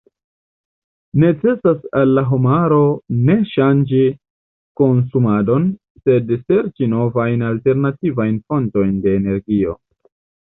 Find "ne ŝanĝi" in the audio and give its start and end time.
3.27-3.99